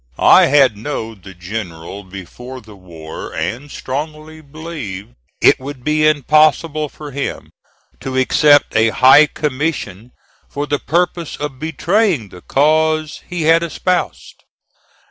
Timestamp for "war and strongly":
2.75-4.41